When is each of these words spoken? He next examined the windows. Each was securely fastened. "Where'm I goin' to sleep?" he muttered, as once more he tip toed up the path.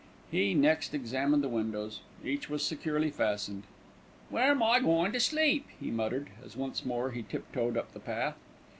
He 0.31 0.55
next 0.55 0.95
examined 0.95 1.43
the 1.43 1.47
windows. 1.47 2.01
Each 2.25 2.49
was 2.49 2.63
securely 2.65 3.11
fastened. 3.11 3.65
"Where'm 4.31 4.63
I 4.63 4.79
goin' 4.79 5.11
to 5.11 5.19
sleep?" 5.19 5.67
he 5.79 5.91
muttered, 5.91 6.31
as 6.43 6.57
once 6.57 6.83
more 6.83 7.11
he 7.11 7.21
tip 7.21 7.51
toed 7.51 7.77
up 7.77 7.93
the 7.93 7.99
path. 7.99 8.39